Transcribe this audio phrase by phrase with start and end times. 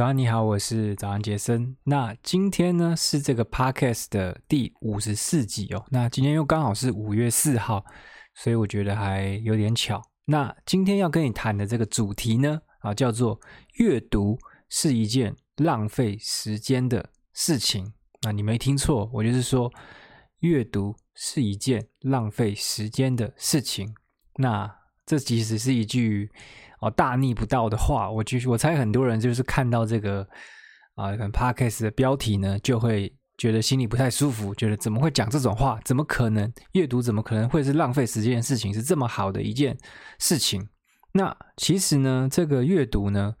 [0.00, 1.76] 早安，你好，我是早安杰森。
[1.84, 5.84] 那今天呢是这个 podcast 的第五十四集哦。
[5.90, 7.84] 那今天又刚好是五月四号，
[8.34, 10.00] 所以我觉得还有点巧。
[10.24, 13.38] 那今天要跟你谈的这个主题呢，啊，叫做
[13.74, 14.38] 阅读
[14.70, 17.92] 是一件浪费时间的事情。
[18.22, 19.70] 那你没听错，我就是说
[20.38, 23.94] 阅读是一件浪费时间的事情。
[24.36, 24.74] 那
[25.04, 26.30] 这其实是一句。
[26.80, 30.26] 哦，大逆不道的话，我其实我猜很多人就是看到这个
[30.94, 35.78] 啊，可能 Podcast 的标题呢，就会觉得心里不太舒服，觉得怎么会讲这种话？
[35.84, 37.00] 怎么可能阅读？
[37.02, 38.72] 怎么可能会是浪费时间的事情？
[38.72, 39.76] 是这么好的一件
[40.18, 40.68] 事情？
[41.12, 43.34] 那其实呢，这个阅读呢，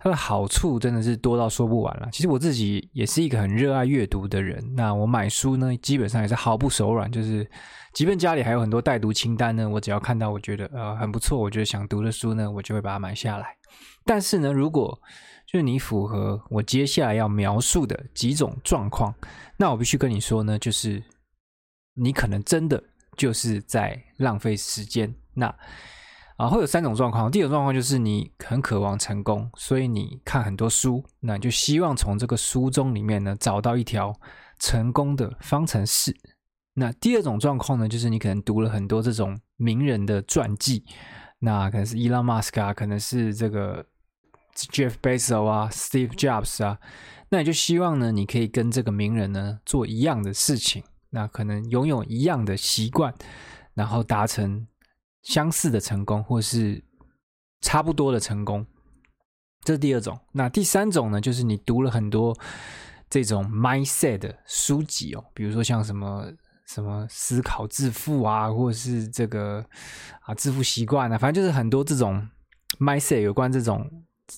[0.00, 2.08] 它的好处真的是多到说不完了。
[2.10, 7.48] 其实我自己也是一个很热爱阅读的人，那我买书呢，基本上也是毫不手软，就是。
[7.92, 13.48] 即便家里还有很多待读清单呢，我只要看到我觉得呃很不错，我觉得想读的书呢，我就会把它买下来。
[14.04, 14.96] 但是呢，如果
[15.44, 19.12] 就是你符合我接下来要描述的几种状况，
[19.56, 21.02] 那我必须跟你说呢，就是
[21.94, 22.80] 你可能真的
[23.16, 25.12] 就是在浪费时间。
[25.34, 25.52] 那
[26.40, 27.30] 啊，会有三种状况。
[27.30, 34.18] 第一种状况就是你很渴望成功，所以你看很多书，那你就希望从这个书中里面呢找到一条
[34.58, 36.16] 成功的方程式。
[36.72, 40.82] 那第二种状况呢，就是你可能读了很多这种名人的传记，
[41.40, 43.84] 那可能是伊隆马斯克啊，可能是这个
[44.56, 46.78] Jeff Bezos 啊，Steve Jobs 啊，
[47.28, 53.12] 那你就希望呢，你可以跟这个名人呢做一样的事情，那可能拥有一样的习惯，
[53.74, 54.66] 然后达成
[55.22, 56.82] 相似的成功，或是
[57.60, 58.66] 差不多的成功，
[59.64, 60.18] 这是第二种。
[60.32, 62.36] 那第三种呢，就是你读了很多
[63.08, 66.32] 这种 mindset 的书籍哦，比如说像什么。
[66.72, 69.66] 什么思考致富啊，或者是这个
[70.20, 72.24] 啊致富习惯啊，反正就是很多这种
[72.78, 73.90] mindset 有关这种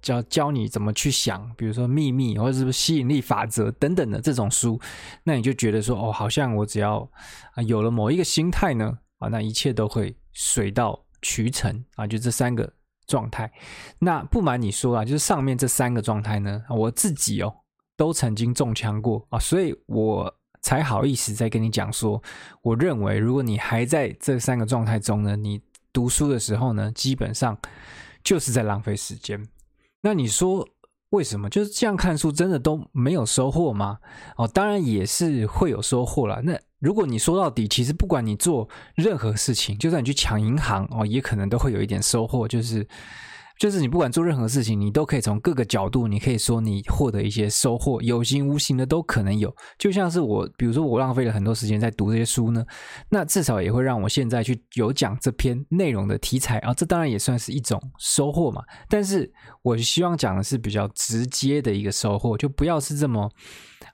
[0.00, 4.80] 教教你怎么去想，比如说秘密或者是吸引力法则等等的这种书，
[5.24, 7.06] 那你就觉得说哦，好像我只要
[7.52, 12.70] 啊有了某一个心态呢啊，那一切都会水到渠成啊，就这三个
[13.06, 13.50] 状态。
[13.98, 17.54] 那不瞒你说啊，就是上面这三个状态呢，我自己哦
[17.96, 20.34] 都曾经中枪过啊，所以我。
[20.64, 22.22] 才好意思再跟你讲说，
[22.62, 25.60] 我认为如果你还在这三个状态中呢，你
[25.92, 27.54] 读书的时候呢，基本上
[28.22, 29.46] 就是在浪费时间。
[30.00, 30.66] 那你说
[31.10, 31.50] 为什么？
[31.50, 33.98] 就是这样看书真的都没有收获吗？
[34.38, 36.40] 哦，当然也是会有收获啦。
[36.42, 42.86] 那如果你说到底，其实不管你做任何事情，就算你去抢银行哦，也可能都会有一点收获，就是。
[43.56, 49.54] 就是你不管做任何事情，你都可以从各个角度，你可以说你获得一些收获，有形无形的都可能有。
[49.78, 52.66] 就像是我，比如说我浪费了很多时间在读这些书呢，
[53.08, 58.60] 那至少也会让我现在去有讲这篇内容的题材啊，这当然也算是一种收获嘛。
[58.88, 63.30] 但是我希望讲的是比较直接的一个收获，就不要是这么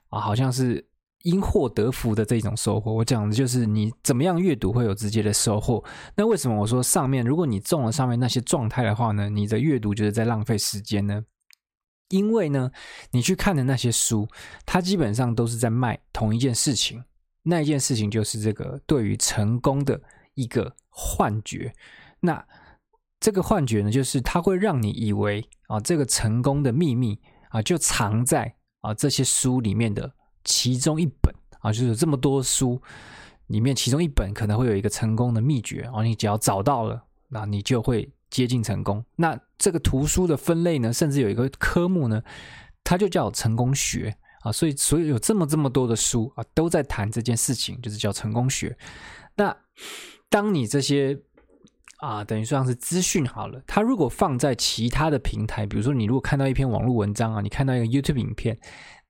[0.09, 0.83] 啊，好像是。
[1.23, 5.83] 因祸得福的这种收获，我讲的就是你怎么样阅读会有直接的收获。
[6.15, 11.23] 那为什么我说上面，如果你中了上面那些状态的话呢，你的阅读就是在浪费时间呢？
[12.09, 12.71] 因为呢，
[13.11, 14.27] 你去看的那些书，
[14.65, 17.03] 它基本上都是在卖同一件事情，
[17.43, 20.01] 那一件事情就是这个对于成功的
[20.33, 21.73] 一个幻觉。
[22.19, 22.45] 那
[23.19, 30.15] 这个幻觉呢，就是它会让你以为啊，这个成功的秘密啊，就藏在啊这些书里面的。
[30.43, 32.81] 其中一本啊，就是有这么多书
[33.47, 39.03] 里面，其中一本可能会有一个成功的秘诀啊，你只要找到了，那你就会接近成功。
[39.15, 42.23] 那这个图书的分类呢，甚至有一个科目呢，
[42.83, 44.51] 它就叫成功学啊。
[44.51, 48.77] 所以，所以有这么这么多的书啊，都在谈这件事情，就是叫成功学。
[49.35, 49.55] 那
[50.29, 51.19] 当你这些
[51.97, 58.57] 啊，等于说像是资讯好了，它如果放在其他的平台，比如说你如果看到一篇网络文章啊，你看到一个 YouTube 影片。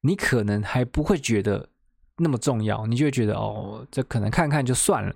[0.02, 1.70] 你可能还不会觉得
[2.18, 5.16] 那么重要，你就会觉得哦，这可能看看就算了。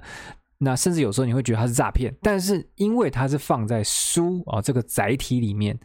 [0.57, 5.77] 那甚至有时候你会觉得它是诈骗，但是因为它是放在书啊、哦、这个载体里面，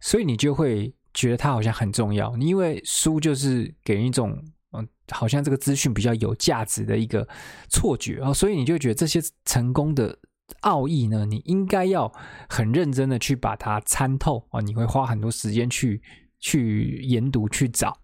[0.00, 2.36] 所以你就会觉得它好像很重要。
[2.38, 4.36] 因为书就是给人一种
[4.72, 7.26] 嗯，好像这个资讯比较有价值的一个
[7.70, 10.18] 错觉啊、哦，所以你就觉得这些成功的
[10.62, 12.12] 奥义呢，你应该要
[12.48, 16.02] 很认真的去把它参透啊、你会花很多时间去
[16.40, 17.96] 去研读去找。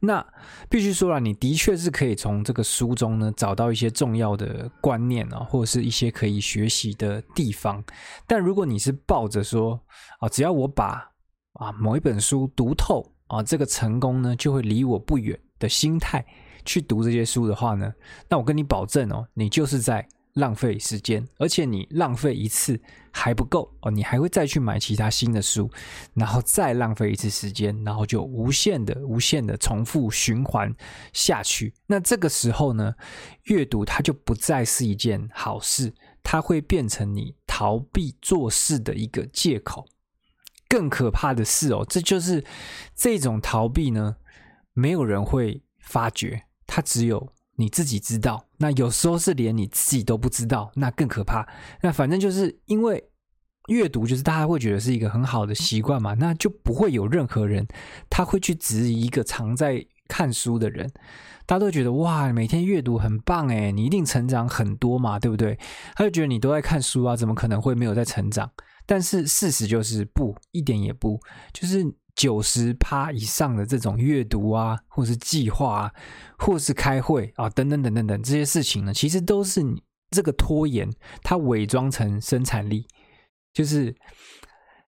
[0.00, 0.24] 那
[0.68, 7.82] 必须说了，你的确是可以从这个书中呢找到一些重要的观念啊，或者是一些可以学习的地方。
[8.26, 9.80] 但如果你是抱着说
[10.20, 11.10] 啊，只要我把
[11.54, 16.24] 啊某一本书读透啊，这个成功呢就会离我不远的心态
[16.64, 17.92] 去读这些书的话呢，
[18.28, 22.80] 那我跟你保证哦，你就是在浪费时间，而且你浪费一次
[23.10, 25.70] 还不够哦，你还会再去买其他新的书，
[26.14, 30.74] 然后再浪费一次时间，然后就无限的、无限的重复循环
[31.12, 31.74] 下去。
[31.86, 32.94] 那这个时候呢，
[33.44, 35.92] 阅读它就不再是一件好事，
[36.22, 39.86] 它会变成你逃避做事的一个借口。
[40.68, 42.44] 更可怕的是哦，这就是
[42.94, 44.16] 这种逃避呢，
[44.72, 47.32] 没有人会发觉，它只有。
[47.60, 51.46] 你自己知道，那有时候是连你自己都不知道，那更可怕。
[51.82, 53.04] 那反正就是因为
[53.68, 57.68] 阅读，就是大家会觉得是一个很好的习惯嘛，那就不会有任何人
[58.08, 60.90] 他会去质疑一个常在看书的人。
[61.46, 65.58] 大家都觉得哇，每天阅读很棒诶，你一定成长很多嘛，对不对？
[65.94, 68.50] 他就觉得你都在看书啊，怎么可能会没有在成长？
[68.86, 71.20] 但是事实就是不，一点也不，
[71.52, 71.94] 就是。
[72.14, 75.92] 九十趴以上的这种阅读啊，或是计划啊，
[76.38, 80.90] 或是开会啊，等等等等等这些事情呢，其实都是你这个拖延，
[81.22, 82.86] 它伪装成生产力，
[83.52, 83.94] 就是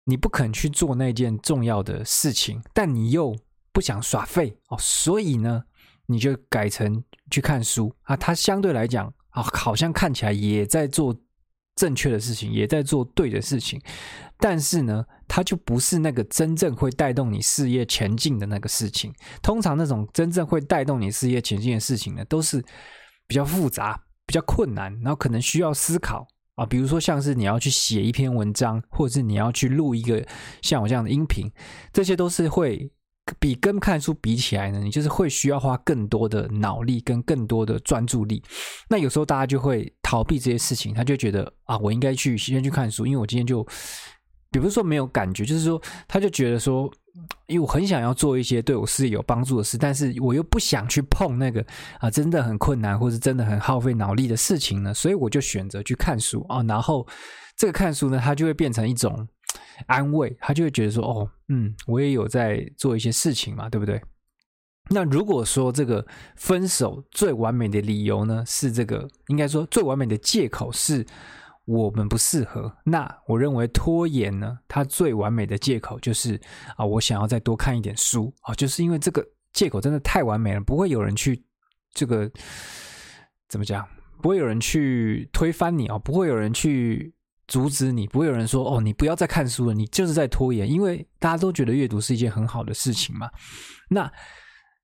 [0.05, 3.35] 你不肯去做那件重要的事情，但你又
[3.71, 5.63] 不想耍废哦，所以呢，
[6.05, 7.93] 你就改成去看书。
[8.03, 11.15] 啊，它相对来讲啊，好像看起来也在做
[11.77, 13.81] 正确的事情，也在做对的事情。
[14.39, 19.13] 但是呢，它就不是那个真正会带动你事业前进的那个事情。
[19.41, 22.61] 通常那种真正会带动你事业前进的事情呢，都是
[23.27, 26.65] 比较复杂、比较困难，然后可能需要思考啊。
[26.65, 30.23] 比如说，像是你要去写一篇文章，或者是你要去录一个
[30.61, 31.51] 像我这样的音频，
[31.93, 32.91] 这些都是会
[33.39, 38.41] 比跟看书比起来呢，你就是会需要花更多的脑力跟更多的专注力。
[38.89, 43.65] 那有时候大家就会逃避这些事情，他就觉得啊，我应该去先去看书，因为我今天就。
[44.49, 46.89] 比如说没有感觉，就是说，他就觉得说，
[47.47, 51.63] 因为我很想要做一些对我事业有帮助的事，但是我又不想去碰那个
[51.99, 56.63] 啊，真的很困难，或是真的很耗费脑力的事情呢，所以我就选择去看书啊。
[56.63, 57.05] 然后
[57.57, 59.27] 这个看书呢，它就会变成一种
[59.85, 64.01] 安慰，他就会觉得说，哦，嗯，我也有在做一些事情嘛，对不对？
[64.89, 66.05] 那如果说这个
[66.35, 71.05] 分手最完美的理由呢，是这个，应该说最完美的借口是。
[71.67, 72.73] 我们不适合。
[72.85, 76.39] 那我认为拖延呢，它最完美的借口就是
[76.77, 79.21] 啊，我想要再多看一点书啊，就是因为这个
[79.51, 81.43] 借口真的太完美了，不会有人去
[81.91, 82.31] 这个
[83.49, 83.85] 怎么讲，
[84.21, 87.13] 不会有人去推翻你啊，不会有人去
[87.47, 93.29] 阻止你，不会有人说哦，你不要再看书了，你就是在拖延，因为大家都觉得阅读是一件很好的事情嘛。
[93.89, 94.11] 那。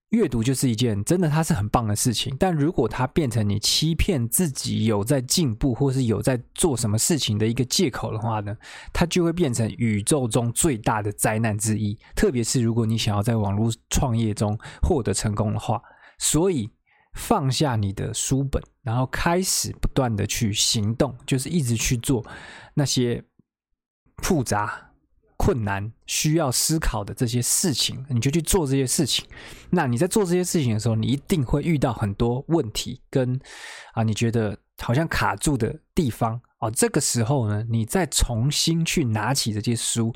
[0.10, 2.38] 阅读就是一件真的，它是很棒的事情。
[2.38, 8.56] 但如果它变成你欺骗自己有在进步，或是有在做什么事情的一个借口的话呢，
[8.94, 11.98] 它就会变成宇宙中最大的灾难之一。
[12.16, 15.82] 特别是如果你想要在网络创业中获得成功的话，
[16.20, 16.70] 所以
[17.14, 22.26] 放下你的书本，然后开始不断的去行动，就是一直去做
[22.74, 23.24] 那些
[24.18, 24.90] 复杂。
[25.36, 29.26] 困难需要思考的这些事情，你就去做这些事情。
[29.72, 33.38] 那你在做这些事情的时候，你一定会遇到很多问题，跟
[33.94, 36.42] 啊，你觉得好像卡住的地方。
[36.60, 40.14] 哦，这个时候呢，你再重新去拿起这些书，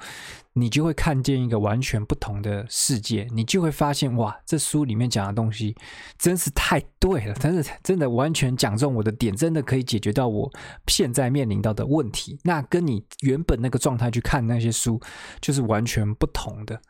[0.53, 3.27] 你就会看见一个完全不同的世界。
[3.33, 5.75] 你就会发现，哇，这书里面讲的东西
[6.17, 10.49] 真是太对了，真的真的完全讲中我的点，真的可以解决到我
[10.87, 12.39] 现在面临到的问题。
[12.45, 15.01] 那跟你原本那个状态去看那些书，
[15.41, 16.81] 就是完全不同的。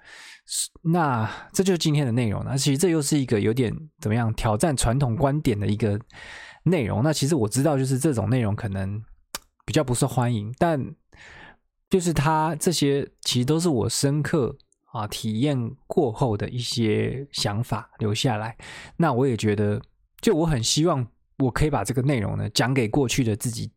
[0.81, 2.43] 那这就是今天的内容。
[2.45, 5.99] 那其实这又是一个有点怎么样挑战传统观点的一个
[6.63, 7.01] 内容。
[7.03, 9.03] 那其实我知道，就是这种内容可能。
[9.65, 10.81] 比较不受欢迎，但
[11.89, 14.57] 就是他这些其实都是我深刻
[14.93, 18.55] 啊体验过后的一些想法留下来。
[18.95, 19.81] 那我也觉得，
[20.21, 21.05] 就我很希望
[21.39, 23.69] 我可以把这个内容呢讲给过去的自己，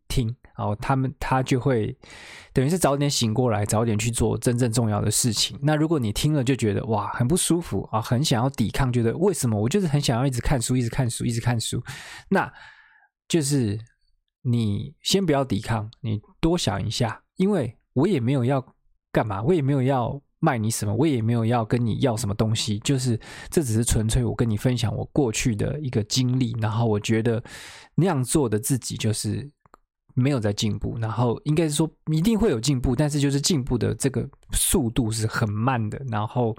[0.60, 1.96] 然后他们他就会
[2.52, 5.58] 等于是早点醒过来，早点去做真正重要的事情。
[5.62, 11.82] 那如果你听了就觉得哇很不舒服啊，很想要抵抗，觉得为什么我就是很想要一直看书，一直看书，一直看书，
[12.28, 12.52] 那
[13.26, 13.80] 就是。
[14.42, 18.74] 你先不要抵抗，你多想一下，因为我也没有要
[19.12, 27.44] 干嘛，我也没有要卖你什么，我也没有要跟你要什么东西，就是这只是纯粹我跟你分享我过去的一个经历，然后我觉得
[27.94, 29.46] 那样做的自己就是。
[30.14, 36.56] 没有在进步，然后应该是说一定会有进步，但是就是进步的这个速度是很慢的，然后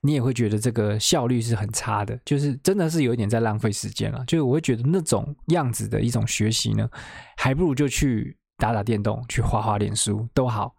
[0.00, 4.24] 你也会觉得这个效率是很差的，就是真的是有一点在浪费时间了。
[4.26, 6.88] 就是我会觉得那种样子的一种学习呢，
[7.36, 10.74] 还不如就去打打电动、去画画、练书都好。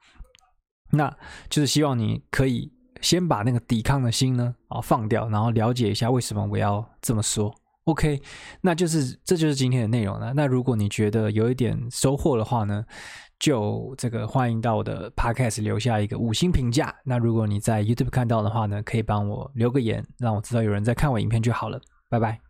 [0.92, 1.10] 那
[1.50, 7.54] 就是希望你可以先把那个抵抗的心呢啊放掉，然后了解一下为什么我要这么说。
[7.86, 8.20] OK，
[8.62, 10.34] 那就是这就是今天的内容了。
[10.34, 12.84] 那如果你觉得有一点收获的话呢，
[13.40, 16.94] 就这个欢迎到我的 Podcast 留下一个五星评价。
[17.04, 21.80] 那如果你在 YouTube 看到的话呢，可以帮我留个言，让我知道有人在看我影片就好了。
[22.10, 22.45] 拜拜。